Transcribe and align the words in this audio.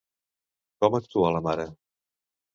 Com 0.85 0.97
actua 1.01 1.31
la 1.37 1.43
mare? 1.51 1.69